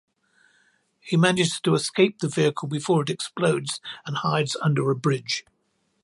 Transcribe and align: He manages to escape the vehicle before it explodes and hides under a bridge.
He 0.99 1.15
manages 1.15 1.59
to 1.59 1.75
escape 1.75 2.17
the 2.21 2.27
vehicle 2.27 2.67
before 2.67 3.03
it 3.03 3.11
explodes 3.11 3.79
and 4.03 4.17
hides 4.17 4.57
under 4.59 4.89
a 4.89 4.95
bridge. 4.95 5.45